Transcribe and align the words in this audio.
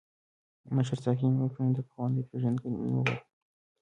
مشر 0.75 0.97
ساقي 1.03 1.27
مې 1.35 1.41
وپیژاند، 1.43 1.77
پخوانۍ 1.87 2.21
پېژندګلوي 2.29 2.89
مو 2.93 3.01
وه. 3.05 3.15